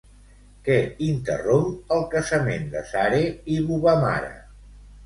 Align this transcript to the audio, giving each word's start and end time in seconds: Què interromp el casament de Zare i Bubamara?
Què 0.67 0.77
interromp 1.07 1.93
el 1.99 2.01
casament 2.15 2.67
de 2.73 2.85
Zare 2.95 3.25
i 3.59 3.63
Bubamara? 3.71 4.35